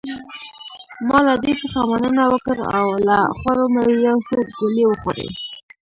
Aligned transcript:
ما 1.07 1.19
له 1.27 1.33
دې 1.43 1.53
څخه 1.61 1.79
مننه 1.91 2.23
وکړ 2.33 2.57
او 2.77 2.87
له 3.07 3.19
خوړو 3.39 3.65
مې 3.73 3.83
یو 4.07 4.17
څو 4.27 4.37
ګولې 4.57 4.83
وخوړې. 4.87 5.27